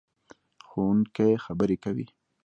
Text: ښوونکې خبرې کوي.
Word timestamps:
ښوونکې 0.67 1.41
خبرې 1.45 1.77
کوي. 1.83 2.07